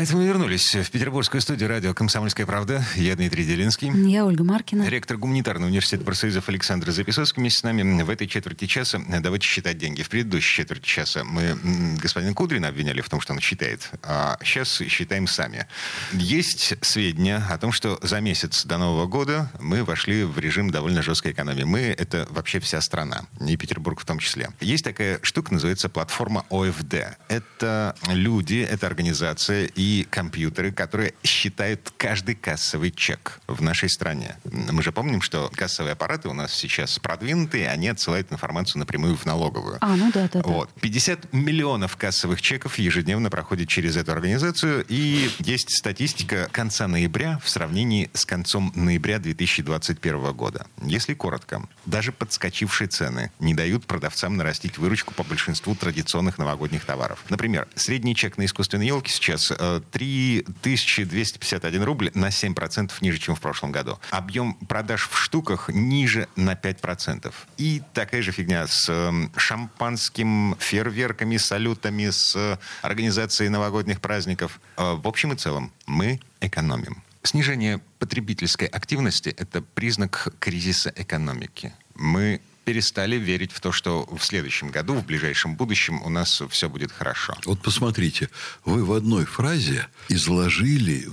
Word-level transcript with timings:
А 0.00 0.02
это 0.02 0.16
мы 0.16 0.24
вернулись 0.24 0.74
в 0.74 0.90
петербургскую 0.90 1.42
студию 1.42 1.68
радио 1.68 1.92
«Комсомольская 1.92 2.46
правда». 2.46 2.82
Я 2.96 3.14
Дмитрий 3.16 3.44
Делинский. 3.44 3.90
Я 4.10 4.24
Ольга 4.24 4.42
Маркина. 4.42 4.88
Ректор 4.88 5.18
гуманитарного 5.18 5.68
университета 5.68 6.06
профсоюзов 6.06 6.48
Александр 6.48 6.90
Записовский 6.90 7.42
вместе 7.42 7.58
с 7.58 7.62
нами. 7.64 8.02
В 8.02 8.08
этой 8.08 8.26
четверти 8.26 8.64
часа 8.64 8.98
давайте 9.20 9.46
считать 9.46 9.76
деньги. 9.76 10.00
В 10.00 10.08
предыдущей 10.08 10.62
четверти 10.62 10.86
часа 10.86 11.22
мы 11.22 11.54
господина 12.00 12.32
Кудрина 12.32 12.68
обвиняли 12.68 13.02
в 13.02 13.10
том, 13.10 13.20
что 13.20 13.34
он 13.34 13.40
считает. 13.40 13.90
А 14.02 14.38
сейчас 14.42 14.80
считаем 14.88 15.26
сами. 15.26 15.66
Есть 16.14 16.78
сведения 16.80 17.44
о 17.50 17.58
том, 17.58 17.70
что 17.70 17.98
за 18.00 18.20
месяц 18.20 18.64
до 18.64 18.78
Нового 18.78 19.06
года 19.06 19.52
мы 19.60 19.84
вошли 19.84 20.24
в 20.24 20.38
режим 20.38 20.70
довольно 20.70 21.02
жесткой 21.02 21.32
экономии. 21.32 21.64
Мы— 21.64 21.80
это 21.98 22.26
вообще 22.30 22.58
вся 22.58 22.80
страна, 22.80 23.26
и 23.46 23.54
Петербург 23.58 24.00
в 24.00 24.06
том 24.06 24.18
числе. 24.18 24.48
Есть 24.62 24.84
такая 24.84 25.18
штука, 25.20 25.52
называется 25.52 25.90
платформа 25.90 26.46
ОФД. 26.48 27.18
Это 27.28 27.94
люди, 28.08 28.66
это 28.66 28.86
организация 28.86 29.66
и 29.66 29.89
компьютеры, 30.10 30.72
которые 30.72 31.14
считают 31.22 31.92
каждый 31.96 32.34
кассовый 32.34 32.90
чек 32.90 33.40
в 33.46 33.62
нашей 33.62 33.88
стране. 33.88 34.36
Мы 34.44 34.82
же 34.82 34.92
помним, 34.92 35.22
что 35.22 35.50
кассовые 35.54 35.92
аппараты 35.92 36.28
у 36.28 36.32
нас 36.32 36.52
сейчас 36.52 36.98
продвинутые, 36.98 37.68
они 37.68 37.88
отсылают 37.88 38.32
информацию 38.32 38.78
напрямую 38.78 39.16
в 39.16 39.24
налоговую. 39.26 39.78
А, 39.80 39.96
ну 39.96 40.10
да, 40.12 40.28
да. 40.32 40.42
Вот. 40.42 40.70
50 40.80 41.32
миллионов 41.32 41.96
кассовых 41.96 42.42
чеков 42.42 42.78
ежедневно 42.78 43.30
проходит 43.30 43.68
через 43.68 43.96
эту 43.96 44.12
организацию, 44.12 44.84
и 44.88 45.30
есть 45.38 45.76
статистика 45.76 46.48
конца 46.52 46.88
ноября 46.88 47.40
в 47.42 47.48
сравнении 47.48 48.10
с 48.12 48.24
концом 48.24 48.72
ноября 48.74 49.18
2021 49.18 50.32
года. 50.32 50.66
Если 50.82 51.14
коротко, 51.14 51.62
даже 51.86 52.12
подскочившие 52.12 52.88
цены 52.88 53.30
не 53.40 53.54
дают 53.54 53.86
продавцам 53.86 54.36
нарастить 54.36 54.78
выручку 54.78 55.14
по 55.14 55.22
большинству 55.22 55.74
традиционных 55.74 56.38
новогодних 56.38 56.84
товаров. 56.84 57.24
Например, 57.28 57.68
средний 57.74 58.14
чек 58.14 58.38
на 58.38 58.44
искусственные 58.44 58.88
елки 58.88 59.10
сейчас 59.10 59.52
э, 59.56 59.79
3251 59.80 61.82
рубль 61.82 62.10
на 62.14 62.28
7% 62.28 62.92
ниже, 63.00 63.18
чем 63.18 63.34
в 63.34 63.40
прошлом 63.40 63.72
году. 63.72 63.98
Объем 64.10 64.54
продаж 64.54 65.08
в 65.08 65.16
штуках 65.16 65.68
ниже 65.68 66.28
на 66.36 66.54
5%. 66.54 67.32
И 67.58 67.82
такая 67.92 68.22
же 68.22 68.32
фигня 68.32 68.66
с 68.66 68.88
эм, 68.88 69.32
шампанским, 69.36 70.56
фейерверками, 70.58 71.36
салютами, 71.36 72.10
с 72.10 72.58
организацией 72.82 73.48
новогодних 73.48 74.00
праздников. 74.00 74.60
Э, 74.76 74.94
в 74.94 75.06
общем 75.06 75.32
и 75.32 75.36
целом, 75.36 75.72
мы 75.86 76.20
экономим. 76.40 77.02
Снижение 77.22 77.80
потребительской 77.98 78.66
активности– 78.66 79.28
это 79.38 79.60
признак 79.60 80.28
кризиса 80.38 80.90
экономики. 80.96 81.74
Мы 81.94 82.40
перестали 82.64 83.16
верить 83.16 83.52
в 83.52 83.60
то, 83.60 83.72
что 83.72 84.06
в 84.06 84.24
следующем 84.24 84.70
году, 84.70 84.94
в 84.94 85.04
ближайшем 85.04 85.56
будущем 85.56 86.02
у 86.02 86.08
нас 86.08 86.42
все 86.50 86.68
будет 86.68 86.92
хорошо. 86.92 87.34
Вот 87.44 87.62
посмотрите, 87.62 88.30
вы 88.64 88.84
в 88.84 88.92
одной 88.92 89.24
фразе 89.24 89.86
изложили 90.08 91.04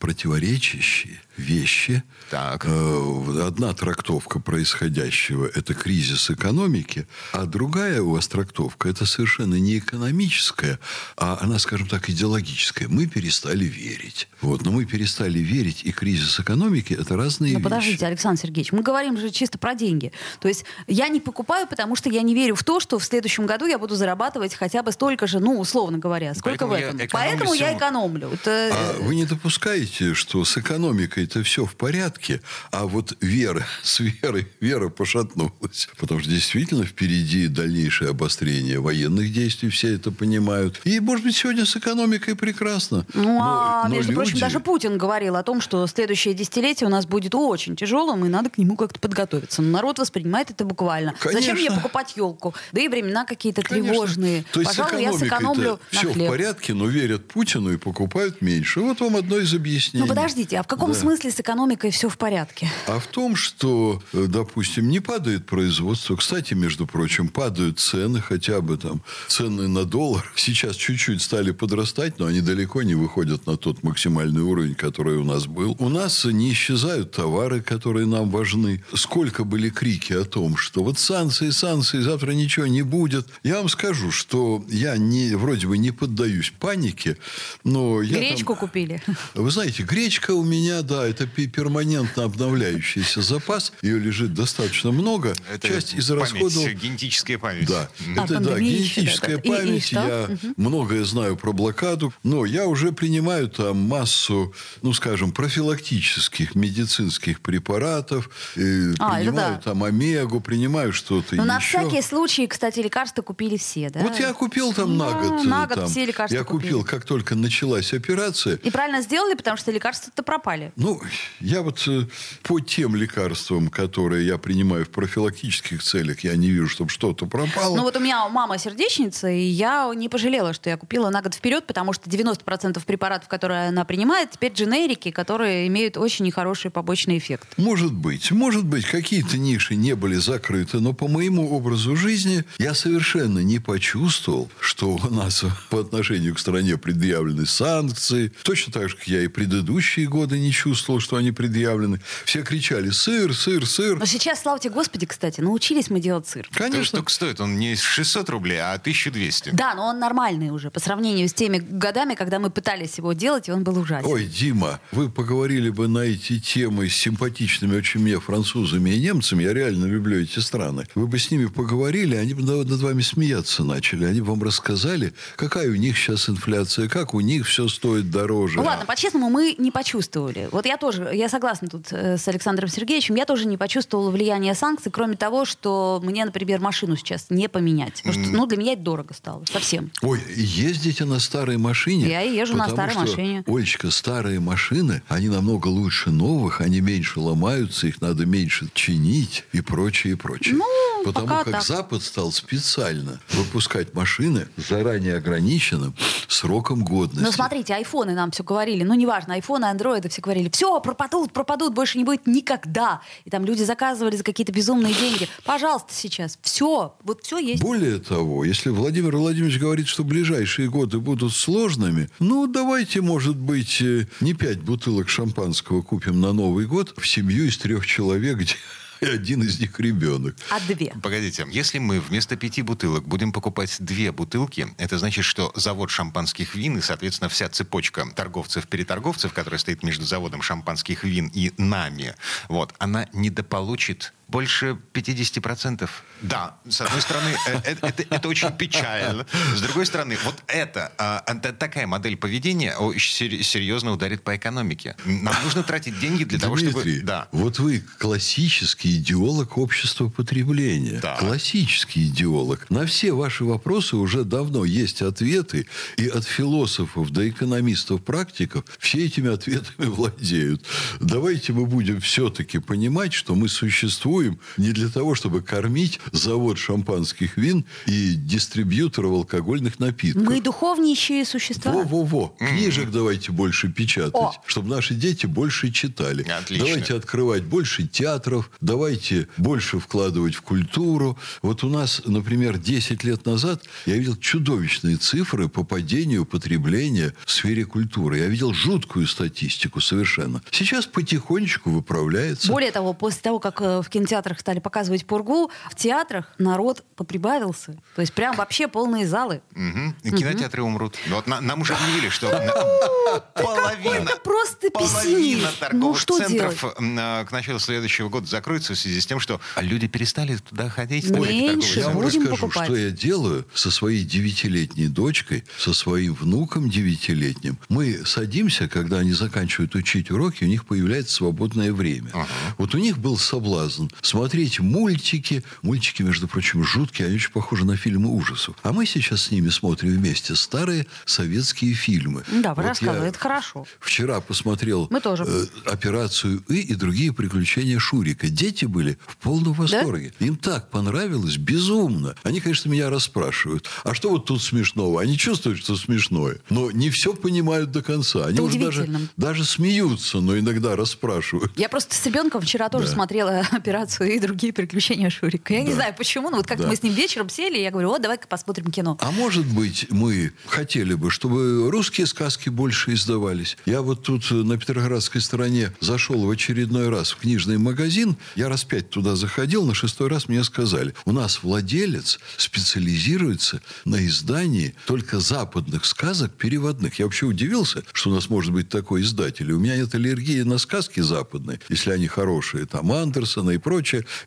взаимопротиворечащие 0.00 1.20
вещи. 1.36 2.02
Так. 2.30 2.64
Э, 2.66 3.42
одна 3.46 3.72
трактовка 3.74 4.38
происходящего– 4.38 5.46
это 5.54 5.74
кризис 5.74 6.30
экономики, 6.30 7.06
а 7.32 7.44
другая 7.44 8.02
у 8.02 8.10
вас 8.10 8.28
трактовка– 8.28 8.88
это 8.90 9.04
совершенно 9.04 9.56
не 9.56 9.78
экономическая, 9.78 10.78
а 11.16 11.38
она, 11.40 11.58
скажем 11.58 11.88
так, 11.88 12.08
идеологическая. 12.08 12.86
Мы 12.88 13.06
перестали 13.06 13.64
верить. 13.64 14.28
Вот, 14.42 14.62
но 14.64 14.70
мы 14.70 14.84
перестали 14.84 15.40
верить, 15.40 15.80
и 15.84 15.90
кризис 15.90 16.38
экономики– 16.38 16.92
это 17.00 17.16
разные 17.16 17.52
Но 17.54 17.58
вещи. 17.58 17.64
подождите, 17.64 18.06
Александр 18.06 18.40
Сергеевич, 18.42 18.70
мы 18.72 18.82
говорим 18.82 19.18
же 19.18 19.30
чисто 19.30 19.58
про 19.58 19.74
деньги. 19.74 20.12
То 20.40 20.46
есть 20.46 20.64
я 20.86 21.08
не 21.08 21.18
покупаю, 21.20 21.66
потому 21.66 21.96
что 21.96 22.08
я 22.10 22.22
не 22.22 22.34
верю 22.34 22.54
в 22.54 22.62
то, 22.62 22.78
что 22.78 22.98
в 23.00 23.04
следующем 23.04 23.46
году 23.46 23.66
я 23.66 23.78
буду 23.78 23.96
зарабатывать 23.96 24.54
хотя 24.54 24.82
бы 24.84 24.92
столько 24.92 25.26
же, 25.26 25.40
ну, 25.40 25.58
условно 25.58 25.98
говоря, 25.98 26.32
сколько 26.34 26.66
Поэтому 26.66 26.72
в 26.74 26.78
я 26.78 26.86
этом. 26.86 26.96
экономлю 27.06 27.10
Поэтому 27.30 27.54
я 27.54 27.76
экономлю. 27.76 28.30
Это, 28.32 28.70
А 28.72 28.96
вы 29.00 29.16
не 29.16 29.24
допускаете, 29.24 29.93
что 30.14 30.44
с 30.44 30.56
экономикой 30.56 31.24
это 31.24 31.42
все 31.42 31.64
в 31.64 31.74
порядке, 31.76 32.40
а 32.70 32.86
вот 32.86 33.16
вера, 33.20 33.64
с 33.82 34.00
верой, 34.00 34.48
вера 34.60 34.88
пошатнулась. 34.88 35.88
Потому 35.98 36.20
что 36.20 36.30
действительно 36.30 36.84
впереди 36.84 37.46
дальнейшее 37.48 38.10
обострение 38.10 38.80
военных 38.80 39.32
действий, 39.32 39.68
все 39.70 39.94
это 39.94 40.10
понимают. 40.10 40.80
И, 40.84 41.00
может 41.00 41.24
быть, 41.24 41.36
сегодня 41.36 41.64
с 41.64 41.76
экономикой 41.76 42.34
прекрасно. 42.34 43.06
Ну, 43.14 43.38
а, 43.40 43.82
Но- 43.84 43.88
но 43.90 43.94
между 43.96 44.12
прочим, 44.12 44.32
люди- 44.32 44.40
даже 44.40 44.60
Путин 44.60 44.98
говорил 44.98 45.36
о 45.36 45.42
том, 45.42 45.60
что 45.60 45.86
следующее 45.86 46.34
десятилетие 46.34 46.86
у 46.88 46.90
нас 46.90 47.06
будет 47.06 47.34
очень 47.34 47.76
тяжелым, 47.76 48.24
и 48.24 48.28
надо 48.28 48.50
к 48.50 48.58
нему 48.58 48.76
как-то 48.76 48.98
подготовиться. 49.00 49.62
Но 49.62 49.70
народ 49.70 49.98
воспринимает 49.98 50.50
это 50.50 50.64
буквально. 50.64 51.14
Зачем 51.22 51.54
мне 51.54 51.64
Конечно. 51.66 51.76
покупать 51.76 52.14
елку? 52.16 52.54
Да 52.72 52.80
и 52.80 52.88
времена 52.88 53.24
какие-то 53.24 53.62
Конечно. 53.62 53.90
тревожные. 53.92 54.44
То 54.52 54.60
есть 54.60 54.76
Пожалуй, 54.76 55.02
я 55.02 55.12
сэкономлю 55.12 55.80
на 55.92 55.98
все 55.98 56.08
в 56.08 56.12
хлеб. 56.14 56.28
порядке, 56.28 56.74
но 56.74 56.86
верят 56.86 57.26
Путину 57.28 57.72
и 57.72 57.76
покупают 57.76 58.40
меньше. 58.42 58.80
Вот 58.80 59.00
вам 59.00 59.16
одно 59.16 59.38
из 59.38 59.52
объяснений. 59.54 59.73
Ну 59.92 60.06
подождите, 60.06 60.58
а 60.58 60.62
в 60.62 60.66
каком 60.66 60.92
Да. 60.92 60.98
смысле 60.98 61.30
с 61.30 61.40
экономикой 61.40 61.90
все 61.90 62.08
в 62.08 62.16
порядке? 62.18 62.70
А 62.86 62.98
в 62.98 63.06
том, 63.06 63.36
что, 63.36 64.02
э, 64.12 64.26
допустим, 64.28 64.88
не 64.88 65.00
падает 65.00 65.46
производство. 65.46 66.16
Кстати, 66.16 66.54
между 66.54 66.86
прочим, 66.86 67.28
падают 67.28 67.78
цены, 67.80 68.20
хотя 68.20 68.60
бы 68.60 68.76
там 68.76 69.02
цены 69.28 69.68
на 69.68 69.84
доллар. 69.84 70.30
Сейчас 70.36 70.76
чуть-чуть 70.76 71.22
стали 71.22 71.50
подрастать, 71.52 72.18
но 72.18 72.26
они 72.26 72.40
далеко 72.40 72.82
не 72.82 72.94
выходят 72.94 73.46
на 73.46 73.56
тот 73.56 73.82
максимальный 73.82 74.42
уровень, 74.42 74.74
который 74.74 75.16
у 75.16 75.24
нас 75.24 75.46
был. 75.46 75.76
У 75.78 75.88
нас 75.88 76.24
не 76.24 76.52
исчезают 76.52 77.12
товары, 77.12 77.60
которые 77.62 78.06
нам 78.06 78.30
важны. 78.30 78.82
Сколько 78.94 79.44
были 79.44 79.70
крики 79.70 80.12
о 80.12 80.24
том, 80.24 80.56
что 80.56 80.82
вот 80.84 80.98
санкции, 80.98 81.50
санкции, 81.50 82.00
завтра 82.00 82.32
ничего 82.32 82.66
не 82.66 82.82
будет. 82.82 83.26
Я 83.42 83.56
вам 83.58 83.68
скажу, 83.68 84.10
что 84.10 84.64
я 84.68 84.96
не, 84.96 85.34
вроде 85.34 85.66
бы 85.66 85.78
не 85.78 85.90
поддаюсь 85.90 86.52
панике, 86.58 87.16
но 87.64 88.02
я 88.02 88.14
там- 88.14 88.20
Гречку 88.20 88.54
купили. 88.56 89.02
вы 89.34 89.50
знаете, 89.50 89.63
гречка 89.70 90.32
у 90.32 90.42
меня, 90.44 90.82
да, 90.82 91.06
это 91.06 91.26
пе- 91.26 91.46
перманентно 91.46 92.24
обновляющийся 92.24 93.22
запас. 93.22 93.72
Ее 93.82 93.98
лежит 93.98 94.34
достаточно 94.34 94.90
много. 94.92 95.34
Это 95.52 95.68
Часть 95.68 95.94
из 95.94 96.08
память, 96.08 96.20
расходов... 96.32 96.68
генетическая 96.74 97.38
память. 97.38 97.66
Да, 97.68 97.88
А, 98.16 98.24
это 98.24 98.40
да, 98.40 98.58
еще, 98.58 99.00
генетическая 99.00 99.36
да, 99.36 99.42
да. 99.42 99.42
И- 99.42 99.46
и 99.46 99.66
память. 99.66 99.92
я 99.92 100.26
Мгм. 100.28 100.54
многое 100.56 101.04
знаю 101.04 101.36
про 101.36 101.52
блокаду, 101.52 102.12
но 102.22 102.44
я 102.44 102.66
уже 102.66 102.92
принимаю 102.92 103.48
там 103.48 103.78
массу, 103.78 104.52
ну, 104.82 104.92
скажем, 104.92 105.32
профилактических 105.78 106.54
медицинских 106.54 107.40
препаратов, 107.40 108.30
э, 108.56 108.94
А, 108.98 109.16
принимаю 109.16 109.54
да. 109.56 109.60
там 109.64 109.82
омегу, 109.84 110.40
принимаю 110.40 110.92
что-то 110.92 111.34
Ну, 111.36 111.44
на 111.44 111.56
еще. 111.58 111.78
всякий 111.78 112.02
случай, 112.02 112.46
кстати, 112.46 112.80
лекарства 112.80 113.22
купили 113.22 113.56
все, 113.56 113.90
да? 113.90 114.00
Вот 114.00 114.18
я 114.18 114.32
купил 114.32 114.72
там 114.72 114.96
на 114.96 115.10
Ну, 115.20 115.36
год. 115.38 115.44
на 115.44 115.64
э, 115.64 115.68
год 115.68 115.74
там. 115.76 115.88
все 115.88 116.04
лекарства 116.04 116.36
Я 116.36 116.44
купил, 116.44 116.78
купили. 116.80 116.90
как 116.96 117.04
только 117.04 117.34
началась 117.34 117.92
операция. 117.92 118.56
И 118.62 118.70
правильно 118.70 119.02
сделали, 119.02 119.34
потому 119.34 119.53
что 119.56 119.70
лекарства-то 119.70 120.22
пропали. 120.22 120.72
Ну, 120.76 121.00
я 121.40 121.62
вот 121.62 121.86
э, 121.88 122.06
по 122.42 122.60
тем 122.60 122.96
лекарствам, 122.96 123.68
которые 123.68 124.26
я 124.26 124.38
принимаю 124.38 124.84
в 124.84 124.90
профилактических 124.90 125.82
целях, 125.82 126.20
я 126.20 126.36
не 126.36 126.50
вижу, 126.50 126.68
чтобы 126.68 126.90
что-то 126.90 127.26
пропало. 127.26 127.76
Ну 127.76 127.82
вот 127.82 127.96
у 127.96 128.00
меня 128.00 128.28
мама 128.28 128.58
сердечница, 128.58 129.28
и 129.28 129.42
я 129.42 129.90
не 129.94 130.08
пожалела, 130.08 130.52
что 130.52 130.70
я 130.70 130.76
купила 130.76 131.10
на 131.10 131.22
год 131.22 131.34
вперед, 131.34 131.66
потому 131.66 131.92
что 131.92 132.08
90% 132.08 132.84
препаратов, 132.84 133.28
которые 133.28 133.68
она 133.68 133.84
принимает, 133.84 134.30
теперь 134.32 134.52
дженерики, 134.52 135.10
которые 135.10 135.66
имеют 135.66 135.96
очень 135.96 136.24
нехороший 136.24 136.70
побочный 136.70 137.18
эффект. 137.18 137.48
Может 137.56 137.92
быть, 137.92 138.30
может 138.30 138.64
быть, 138.64 138.84
какие-то 138.86 139.38
ниши 139.38 139.76
не 139.76 139.94
были 139.94 140.16
закрыты, 140.16 140.80
но 140.80 140.92
по 140.92 141.08
моему 141.08 141.50
образу 141.50 141.96
жизни 141.96 142.44
я 142.58 142.74
совершенно 142.74 143.40
не 143.40 143.58
почувствовал, 143.58 144.50
что 144.60 144.96
у 144.96 145.10
нас 145.10 145.44
по 145.70 145.80
отношению 145.80 146.34
к 146.34 146.38
стране 146.38 146.76
предъявлены 146.76 147.46
санкции. 147.46 148.32
Точно 148.42 148.72
так 148.72 148.88
же, 148.88 148.96
как 148.96 149.08
я 149.08 149.22
и 149.22 149.28
предыдущие 149.44 150.08
годы 150.08 150.38
не 150.38 150.52
чувствовал, 150.52 151.00
что 151.00 151.16
они 151.16 151.30
предъявлены. 151.30 152.00
Все 152.24 152.42
кричали 152.42 152.88
«сыр, 152.90 153.34
сыр, 153.34 153.66
сыр». 153.66 153.98
Но 153.98 154.06
сейчас, 154.06 154.40
слава 154.40 154.58
тебе 154.58 154.72
Господи, 154.72 155.04
кстати, 155.04 155.42
научились 155.42 155.90
мы 155.90 156.00
делать 156.00 156.26
сыр. 156.26 156.48
Конечно. 156.52 156.84
Штука 156.98 157.12
стоит 157.12 157.40
он 157.40 157.58
не 157.58 157.76
600 157.76 158.28
рублей, 158.30 158.60
а 158.60 158.72
1200. 158.72 159.50
Да, 159.50 159.74
но 159.74 159.88
он 159.88 159.98
нормальный 159.98 160.48
уже 160.48 160.70
по 160.70 160.80
сравнению 160.80 161.28
с 161.28 161.34
теми 161.34 161.58
годами, 161.58 162.14
когда 162.14 162.38
мы 162.38 162.50
пытались 162.50 162.96
его 162.96 163.12
делать, 163.12 163.48
и 163.48 163.52
он 163.52 163.64
был 163.64 163.78
ужасен. 163.78 164.08
Ой, 164.08 164.24
Дима, 164.24 164.80
вы 164.92 165.10
поговорили 165.10 165.68
бы 165.68 165.88
на 165.88 165.98
эти 165.98 166.40
темы 166.40 166.88
с 166.88 166.94
симпатичными 166.94 167.76
очень 167.76 168.00
мне 168.00 168.18
французами 168.18 168.90
и 168.90 169.00
немцами. 169.00 169.42
Я 169.42 169.52
реально 169.52 169.84
люблю 169.84 170.22
эти 170.22 170.38
страны. 170.38 170.86
Вы 170.94 171.06
бы 171.06 171.18
с 171.18 171.30
ними 171.30 171.46
поговорили, 171.46 172.16
они 172.16 172.32
бы 172.32 172.42
над 172.42 172.68
над 172.68 172.80
вами 172.80 173.02
смеяться 173.02 173.62
начали. 173.62 174.06
Они 174.06 174.20
бы 174.20 174.28
вам 174.28 174.42
рассказали, 174.42 175.12
какая 175.36 175.68
у 175.68 175.74
них 175.74 175.98
сейчас 175.98 176.30
инфляция, 176.30 176.88
как 176.88 177.12
у 177.12 177.20
них 177.20 177.46
все 177.46 177.68
стоит 177.68 178.10
дороже. 178.10 178.56
Ну 178.56 178.64
ладно, 178.64 178.86
по-честному, 178.86 179.28
мы 179.34 179.56
не 179.58 179.72
почувствовали. 179.72 180.48
Вот 180.52 180.64
я 180.64 180.76
тоже, 180.76 181.10
я 181.12 181.28
согласна 181.28 181.66
тут 181.66 181.86
э, 181.90 182.18
с 182.18 182.28
Александром 182.28 182.68
Сергеевичем, 182.68 183.16
я 183.16 183.24
тоже 183.24 183.46
не 183.48 183.56
почувствовала 183.56 184.10
влияние 184.10 184.54
санкций, 184.54 184.92
кроме 184.92 185.16
того, 185.16 185.44
что 185.44 186.00
мне, 186.04 186.24
например, 186.24 186.60
машину 186.60 186.94
сейчас 186.94 187.26
не 187.30 187.48
поменять. 187.48 188.00
Потому 188.04 188.24
что, 188.24 188.32
ну, 188.32 188.46
для 188.46 188.56
меня 188.56 188.74
это 188.74 188.82
дорого 188.82 189.12
стало, 189.12 189.42
совсем. 189.50 189.90
Ой, 190.02 190.20
ездите 190.36 191.04
на 191.04 191.18
старой 191.18 191.56
машине? 191.56 192.06
Я 192.06 192.20
езжу 192.20 192.56
на 192.56 192.68
старой 192.68 192.92
что, 192.92 193.00
машине. 193.00 193.42
Олечка, 193.48 193.90
старые 193.90 194.38
машины, 194.38 195.02
они 195.08 195.28
намного 195.28 195.66
лучше 195.66 196.10
новых, 196.10 196.60
они 196.60 196.80
меньше 196.80 197.18
ломаются, 197.18 197.88
их 197.88 198.00
надо 198.00 198.26
меньше 198.26 198.68
чинить 198.72 199.44
и 199.50 199.62
прочее, 199.62 200.12
и 200.12 200.16
прочее. 200.16 200.54
Ну, 200.54 200.64
Потому 201.04 201.26
пока 201.26 201.44
как 201.44 201.52
так. 201.54 201.62
Запад 201.64 202.02
стал 202.02 202.30
специально 202.30 203.20
выпускать 203.30 203.94
машины 203.94 204.46
заранее 204.56 205.16
ограниченным 205.16 205.94
сроком 206.28 206.84
годности. 206.84 207.24
Ну, 207.24 207.32
смотрите, 207.32 207.74
айфоны 207.74 208.14
нам 208.14 208.30
все 208.30 208.44
говорили. 208.44 208.84
Ну, 208.84 208.94
неважно, 208.94 209.23
айфоны, 209.32 209.66
андроиды 209.66 210.08
все 210.08 210.20
говорили. 210.20 210.50
Все, 210.50 210.80
пропадут, 210.80 211.32
пропадут, 211.32 211.74
больше 211.74 211.98
не 211.98 212.04
будет 212.04 212.26
никогда. 212.26 213.00
И 213.24 213.30
там 213.30 213.44
люди 213.44 213.62
заказывали 213.62 214.16
за 214.16 214.24
какие-то 214.24 214.52
безумные 214.52 214.94
деньги. 214.94 215.28
Пожалуйста, 215.44 215.92
сейчас. 215.92 216.38
Все. 216.42 216.94
Вот 217.02 217.22
все 217.22 217.38
есть. 217.38 217.62
Более 217.62 217.98
того, 217.98 218.44
если 218.44 218.70
Владимир 218.70 219.16
Владимирович 219.16 219.58
говорит, 219.58 219.88
что 219.88 220.04
ближайшие 220.04 220.68
годы 220.68 220.98
будут 220.98 221.32
сложными, 221.32 222.08
ну, 222.18 222.46
давайте, 222.46 223.00
может 223.00 223.36
быть, 223.36 223.80
э, 223.80 224.06
не 224.20 224.34
пять 224.34 224.60
бутылок 224.60 225.08
шампанского 225.08 225.82
купим 225.82 226.20
на 226.20 226.32
Новый 226.32 226.66
год 226.66 226.94
в 226.96 227.06
семью 227.06 227.46
из 227.46 227.58
трех 227.58 227.86
человек, 227.86 228.38
где 228.38 228.54
один 229.00 229.42
из 229.42 229.60
них 229.60 229.78
ребенок. 229.80 230.36
А 230.50 230.60
две. 230.60 230.94
Погодите, 231.02 231.46
если 231.50 231.78
мы 231.78 232.00
вместо 232.00 232.36
пяти 232.36 232.62
бутылок 232.62 233.06
будем 233.06 233.32
покупать 233.32 233.76
две 233.80 234.12
бутылки, 234.12 234.68
это 234.78 234.98
значит, 234.98 235.24
что 235.24 235.52
завод 235.54 235.90
шампанских 235.90 236.54
вин 236.54 236.78
и, 236.78 236.80
соответственно, 236.80 237.28
вся 237.28 237.48
цепочка 237.48 238.06
торговцев-переторговцев, 238.14 239.32
которая 239.32 239.58
стоит 239.58 239.82
между 239.82 240.04
заводом 240.04 240.42
шампанских 240.42 241.04
вин 241.04 241.30
и 241.34 241.52
нами, 241.56 242.14
вот, 242.48 242.74
она 242.78 243.08
недополучит 243.12 244.12
больше 244.28 244.78
50%. 244.92 245.88
Да, 246.22 246.56
с 246.68 246.80
одной 246.80 247.00
стороны, 247.02 247.30
э, 247.46 247.60
э, 247.64 247.74
это, 247.82 248.04
это 248.08 248.28
очень 248.28 248.50
печально. 248.52 249.26
С 249.54 249.60
другой 249.60 249.84
стороны, 249.86 250.16
вот 250.24 250.42
это, 250.46 250.92
а, 250.96 251.22
это 251.26 251.52
такая 251.52 251.86
модель 251.86 252.16
поведения 252.16 252.74
серьезно 252.98 253.92
ударит 253.92 254.22
по 254.22 254.34
экономике. 254.34 254.96
Нам 255.04 255.34
нужно 255.44 255.62
тратить 255.62 255.98
деньги 256.00 256.24
для 256.24 256.38
того, 256.38 256.56
чтобы... 256.56 256.82
Дмитрий, 256.82 257.00
Да. 257.02 257.28
вот 257.32 257.58
вы 257.58 257.82
классический 257.98 258.96
идеолог 258.96 259.58
общества 259.58 260.08
потребления. 260.08 261.00
Да. 261.00 261.16
Классический 261.16 262.06
идеолог. 262.06 262.70
На 262.70 262.86
все 262.86 263.12
ваши 263.12 263.44
вопросы 263.44 263.96
уже 263.96 264.24
давно 264.24 264.64
есть 264.64 265.02
ответы. 265.02 265.66
И 265.98 266.08
от 266.08 266.24
философов 266.24 267.10
до 267.10 267.28
экономистов-практиков 267.28 268.64
все 268.78 269.04
этими 269.04 269.30
ответами 269.32 269.86
владеют. 269.90 270.64
Давайте 271.00 271.52
мы 271.52 271.66
будем 271.66 272.00
все-таки 272.00 272.58
понимать, 272.58 273.12
что 273.12 273.34
мы 273.34 273.48
существуем 273.48 274.13
не 274.56 274.72
для 274.72 274.88
того, 274.88 275.14
чтобы 275.14 275.42
кормить 275.42 276.00
завод 276.12 276.58
шампанских 276.58 277.36
вин 277.36 277.64
и 277.86 278.14
дистрибьюторов 278.14 279.12
алкогольных 279.12 279.78
напитков. 279.78 280.22
Мы 280.22 280.40
духовнейшие 280.40 281.24
существа. 281.24 281.72
Во-во-во. 281.72 282.34
Книжек 282.38 282.90
давайте 282.90 283.32
больше 283.32 283.68
печатать, 283.68 284.14
О. 284.14 284.32
чтобы 284.46 284.68
наши 284.68 284.94
дети 284.94 285.26
больше 285.26 285.70
читали. 285.70 286.22
Отлично. 286.22 286.66
Давайте 286.66 286.94
открывать 286.94 287.44
больше 287.44 287.86
театров, 287.86 288.50
давайте 288.60 289.28
больше 289.36 289.78
вкладывать 289.78 290.34
в 290.34 290.42
культуру. 290.42 291.18
Вот 291.42 291.64
у 291.64 291.68
нас, 291.68 292.02
например, 292.04 292.58
10 292.58 293.04
лет 293.04 293.26
назад 293.26 293.62
я 293.86 293.96
видел 293.96 294.16
чудовищные 294.16 294.96
цифры 294.96 295.48
по 295.48 295.64
падению 295.64 296.24
потребления 296.24 297.14
в 297.24 297.30
сфере 297.30 297.64
культуры. 297.64 298.18
Я 298.18 298.26
видел 298.26 298.52
жуткую 298.52 299.06
статистику 299.06 299.80
совершенно. 299.80 300.42
Сейчас 300.50 300.86
потихонечку 300.86 301.70
выправляется. 301.70 302.48
Более 302.48 302.72
того, 302.72 302.92
после 302.92 303.22
того, 303.22 303.38
как 303.38 303.60
э, 303.60 303.82
в 303.82 303.88
кинотеатрах 304.04 304.38
стали 304.40 304.58
показывать 304.58 305.06
пургу, 305.06 305.50
в 305.70 305.74
театрах 305.74 306.30
народ 306.38 306.84
поприбавился. 306.96 307.76
То 307.94 308.02
есть 308.02 308.12
прям 308.12 308.36
вообще 308.36 308.68
полные 308.68 309.06
залы. 309.06 309.40
Мгм. 309.54 309.96
И 310.02 310.10
Кинотеатры 310.10 310.62
умрут. 310.62 310.96
Ну, 311.06 311.16
Вот 311.16 311.26
на- 311.26 311.40
нам 311.40 311.62
уже 311.62 311.74
объявили, 311.74 312.08
что 312.10 312.30
на- 312.30 313.20
половина, 313.42 314.10
просто 314.22 314.70
половина 314.70 315.48
торговых 315.58 315.72
Ну, 315.84 315.94
что 315.94 316.18
центров 316.18 316.64
а, 316.64 317.24
к 317.24 317.32
началу 317.32 317.58
следующего 317.58 318.08
года 318.08 318.26
закроются 318.26 318.74
в 318.74 318.78
связи 318.78 319.00
с 319.00 319.06
тем, 319.06 319.20
что 319.20 319.40
люди 319.56 319.86
перестали 319.88 320.36
туда 320.36 320.68
ходить. 320.68 321.08
Меньше. 321.10 321.80
Я 321.80 321.88
вам 321.88 322.00
расскажу, 322.04 322.50
что 322.50 322.76
я 322.76 322.90
делаю 322.90 323.46
со 323.54 323.70
своей 323.70 324.04
девятилетней 324.04 324.88
дочкой, 324.88 325.44
со 325.58 325.72
своим 325.72 326.14
внуком 326.14 326.68
девятилетним. 326.68 327.58
Мы 327.68 328.04
садимся, 328.04 328.68
когда 328.68 328.98
они 328.98 329.12
заканчивают 329.12 329.74
учить 329.74 330.10
уроки, 330.10 330.44
у 330.44 330.46
них 330.48 330.66
появляется 330.66 331.14
свободное 331.14 331.72
время. 331.72 332.10
Вот 332.58 332.74
у 332.74 332.78
них 332.78 332.98
был 332.98 333.16
соблазн 333.16 333.86
смотреть 334.02 334.60
мультики. 334.60 335.42
Мультики, 335.62 336.02
между 336.02 336.28
прочим, 336.28 336.64
жуткие, 336.64 337.06
они 337.08 337.16
очень 337.16 337.30
похожи 337.32 337.64
на 337.64 337.76
фильмы 337.76 338.10
ужасов. 338.10 338.56
А 338.62 338.72
мы 338.72 338.86
сейчас 338.86 339.22
с 339.22 339.30
ними 339.30 339.48
смотрим 339.48 339.90
вместе 339.90 340.34
старые 340.34 340.86
советские 341.04 341.74
фильмы. 341.74 342.24
Да, 342.42 342.54
вы 342.54 342.62
Вот 342.62 342.68
рассказывали, 342.70 343.08
это 343.08 343.18
хорошо. 343.18 343.66
Вчера 343.80 344.20
посмотрел 344.20 344.86
Мы 344.90 345.00
тоже. 345.00 345.24
э, 345.26 345.46
операцию 345.70 346.42
И 346.48 346.64
и 346.64 346.74
другие 346.74 347.12
приключения 347.12 347.78
Шурика. 347.78 348.28
Дети 348.28 348.64
были 348.64 348.98
в 349.06 349.16
полном 349.18 349.52
восторге. 349.52 350.12
Им 350.20 350.36
так 350.36 350.70
понравилось, 350.70 351.36
безумно. 351.36 352.14
Они, 352.22 352.40
конечно, 352.40 352.68
меня 352.68 352.90
расспрашивают. 352.90 353.68
А 353.84 353.94
что 353.94 354.10
вот 354.10 354.26
тут 354.26 354.42
смешного? 354.42 355.00
Они 355.00 355.16
чувствуют, 355.18 355.58
что 355.60 355.76
смешное. 355.76 356.38
Но 356.50 356.70
не 356.70 356.90
все 356.90 357.14
понимают 357.14 357.70
до 357.70 357.82
конца. 357.82 358.24
Они 358.26 358.34
Это 358.34 358.42
уже 358.42 358.58
даже, 358.58 358.88
даже 359.16 359.44
смеются, 359.44 360.20
но 360.20 360.38
иногда 360.38 360.76
расспрашивают. 360.76 361.52
Я 361.58 361.68
просто 361.68 361.94
с 361.94 362.06
ребенком 362.06 362.40
вчера 362.40 362.68
тоже 362.68 362.86
Да. 362.86 362.92
смотрела 362.92 363.40
операцию 363.50 363.83
и 364.04 364.18
другие 364.18 364.52
приключения 364.52 365.10
Шурика. 365.10 365.52
Я 365.54 365.62
не 365.62 365.68
Да. 365.68 365.74
знаю 365.74 365.94
почему, 365.96 366.30
но 366.30 366.38
вот 366.38 366.46
как 366.46 366.58
Да. 366.58 366.66
мы 366.68 366.76
с 366.76 366.82
ним 366.82 366.94
вечером 366.94 367.28
сели, 367.28 367.58
я 367.58 367.70
говорю, 367.70 367.88
вот 367.88 368.02
давай-ка 368.02 368.26
посмотрим 368.28 368.70
кино. 368.70 368.96
А 369.00 369.10
может 369.10 369.46
быть, 369.46 369.86
мы 369.90 370.32
хотели 370.46 370.94
бы, 370.94 371.10
чтобы 371.10 371.70
русские 371.70 372.06
сказки 372.06 372.48
больше 372.48 372.94
издавались. 372.94 373.56
Я 373.66 373.82
вот 373.82 374.02
тут 374.02 374.30
на 374.30 374.56
Петроградской 374.58 375.20
стороне 375.20 375.72
зашел 375.80 376.24
в 376.26 376.30
очередной 376.30 376.88
раз 376.88 377.10
в 377.12 377.18
книжный 377.18 377.58
магазин. 377.58 378.16
Я 378.36 378.48
раз 378.48 378.64
пять 378.64 378.90
туда 378.90 379.16
заходил, 379.16 379.64
на 379.64 379.74
шестой 379.74 380.08
раз 380.08 380.28
мне 380.28 380.42
сказали, 380.44 380.94
у 381.04 381.12
нас 381.12 381.42
владелец 381.42 382.18
специализируется 382.36 383.60
на 383.84 384.04
издании 384.06 384.74
только 384.86 385.20
западных 385.20 385.84
сказок 385.84 386.32
переводных. 386.32 386.98
Я 386.98 387.04
вообще 387.04 387.26
удивился, 387.26 387.82
что 387.92 388.10
у 388.10 388.14
нас 388.14 388.28
может 388.30 388.52
быть 388.52 388.68
такой 388.68 389.02
издатель. 389.02 389.52
У 389.52 389.58
меня 389.60 389.76
нет 389.76 389.94
аллергии 389.94 390.42
на 390.42 390.58
сказки 390.58 391.00
западные, 391.00 391.60
если 391.68 391.90
они 391.90 392.06
хорошие, 392.06 392.66
там 392.66 392.90
Андерсона 392.90 393.50
и 393.50 393.58
прочее. 393.58 393.73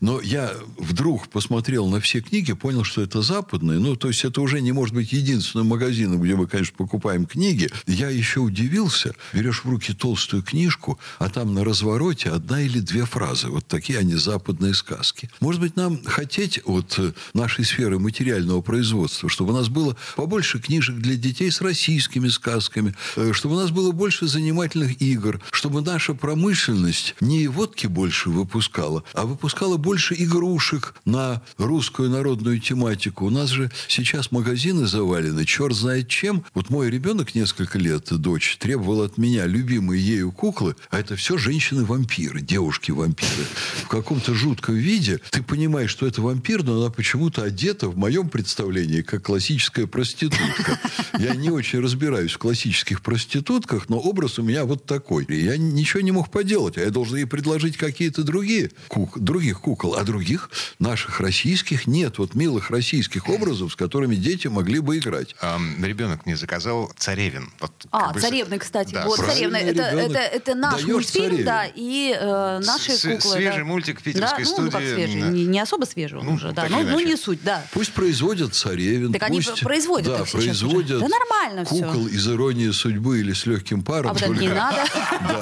Но 0.02 0.22
я 0.22 0.54
вдруг 0.78 1.28
посмотрел 1.30 1.88
на 1.88 2.00
все 2.00 2.22
книги, 2.22 2.54
понял, 2.54 2.84
что 2.84 3.02
это 3.02 3.22
западные. 3.22 3.80
Ну, 3.80 3.96
то 3.96 4.08
есть 4.08 4.26
это 4.26 4.42
уже 4.42 4.62
не 4.62 4.72
может 4.72 4.94
быть 4.94 5.12
единственным 5.12 5.68
магазином, 5.68 6.22
где 6.22 6.36
мы, 6.36 6.48
конечно, 6.48 6.76
покупаем 6.78 7.26
книги. 7.26 7.70
Я 7.86 8.10
еще 8.10 8.40
удивился. 8.40 9.14
Берешь 9.34 9.64
в 9.64 9.70
руки 9.70 9.94
толстую 9.94 10.44
книжку, 10.44 11.00
а 11.20 11.30
там 11.30 11.54
на 11.54 11.64
развороте 11.64 12.30
одна 12.30 12.62
или 12.62 12.80
две 12.80 13.06
фразы. 13.06 13.48
Вот 13.50 13.68
такие 13.68 14.00
они 14.00 14.16
западные 14.16 14.74
сказки. 14.74 15.30
Может 15.40 15.62
быть, 15.62 15.76
нам 15.76 16.04
хотеть 16.04 16.60
от 16.66 16.96
э, 17.00 17.14
нашей 17.34 17.66
сферы 17.66 18.00
материального 18.00 18.62
производства, 18.62 19.30
чтобы 19.30 19.54
у 19.54 19.56
нас 19.56 19.70
было 19.70 19.96
побольше 20.16 20.60
книжек 20.60 20.98
для 20.98 21.16
детей 21.16 21.52
с 21.52 21.62
российскими 21.62 22.28
сказками, 22.28 22.96
э, 23.16 23.34
чтобы 23.34 23.56
у 23.56 23.58
нас 23.58 23.72
было 23.72 23.92
больше 23.92 24.28
занимательных 24.28 25.02
игр, 25.02 25.42
чтобы 25.52 25.82
наша 25.82 26.14
промышленность 26.14 27.16
не 27.22 27.48
водки 27.48 27.88
больше 27.88 28.30
выпускала, 28.30 29.04
а 29.14 29.26
выпускала 29.38 29.78
больше 29.78 30.16
игрушек 30.18 30.96
на 31.06 31.44
русскую 31.60 32.10
народную 32.10 32.60
тематику. 32.60 33.28
У 33.28 33.30
нас 33.30 33.50
же 33.50 33.70
сейчас 33.88 34.32
магазины 34.32 34.88
завалены, 34.88 35.46
черт 35.46 35.76
знает 35.76 36.08
чем. 36.08 36.44
Вот 36.56 36.72
мой 36.72 36.90
ребенок 36.90 37.36
несколько 37.36 37.78
лет, 37.78 38.08
дочь, 38.10 38.58
требовал 38.58 39.04
от 39.04 39.20
меня 39.20 39.46
любимые 39.46 40.04
ею 40.04 40.32
куклы, 40.32 40.76
а 40.90 41.00
это 41.00 41.16
все 41.16 41.38
женщины-вампиры, 41.38 42.42
девушки-вампиры. 42.42 43.46
В 43.84 43.88
каком-то 43.88 44.34
жутком 44.34 44.74
виде 44.74 45.20
ты 45.30 45.44
понимаешь, 45.44 45.92
что 45.92 46.08
это 46.08 46.24
вампир, 46.24 46.64
но 46.64 46.82
она 46.82 46.90
почему-то 46.90 47.44
одета 47.44 47.90
в 47.90 47.96
моем 47.96 48.30
представлении 48.30 49.04
как 49.04 49.22
классическая 49.22 49.86
проститутка. 49.86 50.80
Я 51.20 51.36
не 51.36 51.52
очень 51.52 51.80
разбираюсь 51.80 52.32
в 52.32 52.40
классических 52.40 53.04
проститутках, 53.04 53.88
но 53.88 54.00
образ 54.00 54.40
у 54.40 54.42
меня 54.42 54.66
вот 54.66 54.86
такой. 54.86 55.26
И 55.26 55.44
я 55.44 55.58
ничего 55.58 56.02
не 56.02 56.12
мог 56.12 56.32
поделать, 56.32 56.80
а 56.80 56.82
я 56.82 56.90
должен 56.90 57.18
ей 57.18 57.28
предложить 57.28 57.78
какие-то 57.78 58.24
другие 58.24 58.72
кук- 58.88 59.20
других 59.28 59.60
кукол, 59.62 59.96
а 59.96 60.04
других 60.04 60.50
наших 60.80 61.20
российских 61.20 61.86
нет. 61.86 62.18
Вот 62.18 62.34
милых 62.34 62.72
российских 62.72 63.30
образов, 63.30 63.74
с 63.74 63.76
которыми 63.76 64.16
дети 64.16 64.48
могли 64.48 64.80
бы 64.80 64.98
играть. 64.98 65.36
Эм, 65.42 65.84
ребенок 65.84 66.26
мне 66.26 66.36
заказал 66.36 66.92
царевин. 66.98 67.52
Вот, 67.60 67.72
а, 67.92 68.14
бы... 68.14 68.20
царевны, 68.20 68.58
кстати. 68.58 68.94
Да, 68.94 69.06
вот, 69.06 69.20
царевны. 69.20 69.58
Это, 69.58 69.84
это, 69.84 70.20
это 70.20 70.56
наш 70.56 70.84
мультфильм, 70.84 71.26
царевин. 71.26 71.46
да, 71.46 71.66
и 71.76 72.18
э, 72.20 72.60
наши 72.66 72.92
С- 72.94 73.02
куклы. 73.02 73.32
свежий 73.34 73.60
да. 73.60 73.66
мультик 73.66 74.00
в 74.00 74.04
питерской 74.04 74.44
да, 74.44 74.50
студии. 74.50 74.66
Ну, 74.66 74.72
как 74.72 74.82
свежий, 74.82 75.22
не, 75.22 75.46
не 75.46 75.60
особо 75.60 75.86
свежий 75.86 76.20
Ну, 76.24 76.34
уже, 76.34 76.52
да. 76.54 76.68
Ну, 76.70 76.82
ну, 76.84 77.00
не 77.00 77.18
суть, 77.18 77.44
да. 77.44 77.64
Пусть 77.74 77.94
производят 77.94 78.56
царевин. 78.56 79.12
Так 79.12 79.24
они 79.24 79.42
пусть, 79.42 79.62
производят 79.62 80.18
да, 80.18 80.24
их 80.24 80.32
производят 80.32 81.00
Да 81.02 81.08
нормально 81.08 81.66
кукол 81.66 82.08
из 82.08 82.28
«Иронии 82.28 82.72
судьбы» 82.72 83.20
или 83.20 83.34
«С 83.34 83.46
легким 83.46 83.84
паром». 83.84 84.12
А 84.12 84.14
вот 84.14 84.24
только- 84.24 84.42
не 84.42 84.48
надо. 84.64 84.86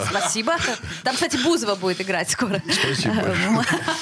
Спасибо. 0.10 0.58
Там, 1.04 1.14
кстати, 1.14 1.38
Бузова 1.44 1.76
будет 1.76 2.02
играть 2.02 2.32
скоро. 2.32 2.62
Спасибо 2.72 3.36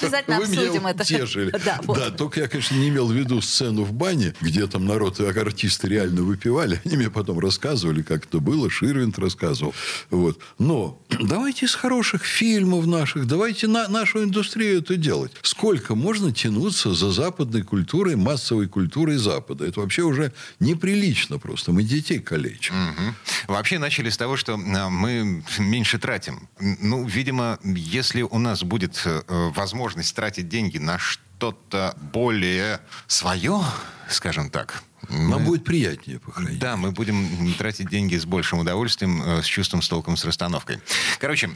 Обязательно 0.02 0.40
Вы 0.40 0.48
меня 0.48 0.62
обсудим 0.62 0.88
это. 0.88 1.04
утешили. 1.04 1.54
Да, 1.64 1.80
вот. 1.84 1.98
Да, 1.98 2.10
только 2.10 2.42
я, 2.42 2.48
конечно, 2.48 2.76
не 2.76 2.90
имел 2.90 3.08
в 3.08 3.14
виду 3.14 3.42
сцену 3.42 3.84
в 3.84 3.94
бане, 3.94 4.34
где 4.42 4.68
там 4.68 4.86
народ 4.86 5.20
и 5.20 5.26
артисты 5.26 5.88
реально 5.88 6.24
выпивали. 6.24 6.82
Они 6.84 6.98
мне 6.98 7.10
потом 7.10 7.40
рассказывали, 7.40 8.02
как 8.02 8.26
это 8.26 8.40
было. 8.40 8.70
Ширвинт 8.70 9.18
рассказывал. 9.18 9.74
Вот. 10.10 10.40
Но 10.60 11.00
давайте 11.10 11.66
из 11.66 11.76
хороших 11.76 12.26
фильмов 12.26 12.86
наших, 12.86 13.28
давайте 13.28 13.68
на 13.68 13.88
нашу 13.88 14.24
индустрию 14.24 14.80
это 14.80 14.98
делать. 14.98 15.32
Сколько 15.42 15.96
можно 15.96 16.32
тянуться 16.34 16.94
за 16.94 17.12
западной 17.12 17.62
культурой, 17.62 18.16
массовой 18.16 18.68
культурой 18.68 19.18
Запада? 19.18 19.66
Это 19.66 19.80
вообще 19.80 20.02
уже 20.04 20.34
неприлично 20.60 21.40
просто. 21.40 21.72
Мы 21.72 21.84
детей 21.84 22.20
калечим. 22.20 22.76
Мгм. 22.76 23.16
Вообще 23.48 23.80
начали 23.80 24.10
с 24.10 24.18
того, 24.18 24.38
что 24.38 24.54
а, 24.54 24.90
мы 24.90 25.44
меньше 25.60 26.00
тратим. 26.00 26.48
Ну, 26.60 27.06
видимо, 27.06 27.60
если 27.64 28.22
у 28.22 28.40
нас 28.40 28.64
будет 28.64 29.02
э, 29.06 29.22
возможность 29.54 30.16
тратить 30.16 30.50
деньги 30.50 30.78
на 30.78 30.98
что-то 31.00 31.96
более 32.14 32.80
свое, 33.08 33.62
скажем 34.10 34.50
так, 34.50 34.84
Нам 35.10 35.28
мы- 35.32 35.40
будет 35.40 35.64
приятнее, 35.66 36.20
по 36.20 36.32
крайней 36.32 36.52
мере. 36.52 36.62
Да, 36.62 36.78
мы 36.78 36.92
будем 36.92 37.54
тратить 37.56 37.90
деньги 37.90 38.16
с 38.16 38.26
большим 38.26 38.60
удовольствием, 38.60 39.22
э, 39.22 39.42
с 39.42 39.46
чувством, 39.46 39.82
с 39.82 39.90
толком, 39.90 40.16
с 40.16 40.24
расстановкой. 40.24 40.80
Короче, 41.20 41.52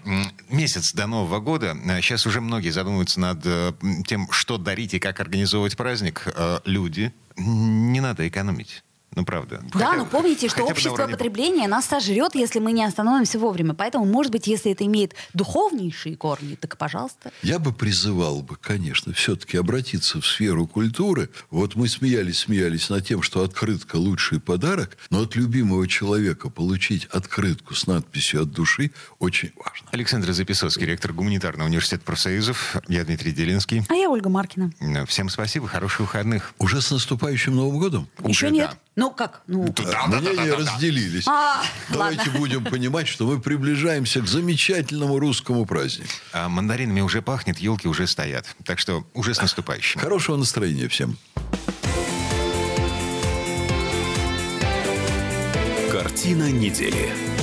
месяц 0.50 0.94
до 0.94 1.08
Нового 1.08 1.40
года. 1.40 1.76
Сейчас 2.02 2.26
уже 2.26 2.42
многие 2.42 2.70
задумываются 2.72 3.20
над 3.22 3.40
э, 3.46 3.74
тем, 4.06 4.30
что 4.32 4.58
дарить 4.58 4.94
и 4.94 5.00
как 5.00 5.20
организовывать 5.22 5.78
праздник. 5.78 6.24
Э, 6.26 6.60
Люди, 6.66 7.14
не 7.38 8.02
надо 8.02 8.28
экономить. 8.28 8.84
Ну, 9.16 9.26
правда. 9.26 9.62
Да, 9.74 9.80
Хотя- 9.88 9.94
но 9.98 10.06
помните, 10.06 10.48
что 10.48 10.64
общество 10.64 10.92
уровне- 10.94 11.14
потребления 11.16 11.68
нас 11.68 11.86
сожрет, 11.86 12.36
если 12.36 12.60
мы 12.60 12.72
не 12.72 12.84
остановимся 12.84 13.40
вовремя. 13.40 13.74
Поэтому, 13.74 14.06
может 14.06 14.32
быть, 14.32 14.46
если 14.46 14.72
это 14.74 14.86
имеет 14.86 15.16
духовнейшие 15.34 16.16
корни, 16.18 16.56
так 16.56 16.78
пожалуйста. 16.78 17.32
Я 17.42 17.58
бы 17.58 17.74
призывал 17.74 18.42
бы, 18.44 18.56
конечно, 18.58 19.14
все-таки 19.14 19.58
обратиться 19.58 20.22
в 20.22 20.28
сферу 20.28 20.68
культуры. 20.68 21.30
Вот 21.50 21.76
мы 21.76 21.88
смеялись, 21.88 22.40
смеялись 22.40 22.90
над 22.90 23.08
тем, 23.08 23.22
что 23.24 23.44
открытка 23.44 23.96
лучший 23.96 24.40
подарок, 24.40 24.98
но 25.10 25.22
от 25.22 25.36
любимого 25.36 25.88
человека 25.88 26.50
получить 26.50 27.06
открытку 27.06 27.74
с 27.74 27.88
надписью 27.88 28.44
от 28.44 28.52
души 28.52 28.92
очень 29.20 29.52
важно. 29.56 29.88
Александр 29.92 30.32
Записовский, 30.34 30.86
ректор 30.86 31.14
гуманитарного 31.14 31.68
университета 31.68 32.04
профсоюзов. 32.04 32.76
Я 32.88 33.04
Дмитрий 33.06 33.32
Делинский. 33.32 33.84
А 33.90 33.96
я 33.96 34.10
Ольга 34.10 34.30
Маркина. 34.30 34.72
Всем 35.08 35.30
спасибо, 35.30 35.68
хороших 35.68 36.02
выходных. 36.02 36.54
Уже 36.60 36.82
с 36.82 36.92
наступающим 36.92 37.56
Новым 37.56 37.80
годом? 37.80 38.08
Еще 38.20 38.48
Уже 38.48 38.52
нет. 38.52 38.70
да. 38.72 38.78
Ну 39.08 39.14
как? 39.14 39.42
Ну, 39.48 39.74
Мнения 40.08 40.54
разделились. 40.54 41.26
А, 41.30 41.64
Давайте 41.90 42.24
ладно. 42.26 42.40
будем 42.40 42.66
понимать, 42.66 43.08
что 43.08 43.26
мы 43.26 43.40
приближаемся 43.40 44.20
к 44.20 44.28
замечательному 44.28 45.18
русскому 45.18 45.66
празднику. 45.66 46.12
А 46.34 46.50
мандаринами 46.50 47.00
уже 47.00 47.22
пахнет, 47.22 47.58
елки 47.58 47.88
уже 47.88 48.06
стоят. 48.06 48.54
Так 48.66 48.80
что 48.80 49.06
уже 49.14 49.34
с 49.34 49.42
наступающим. 49.42 50.02
Хорошего 50.02 50.36
настроения 50.36 50.90
всем. 50.90 51.18
Картина 55.90 56.52
недели. 56.52 57.37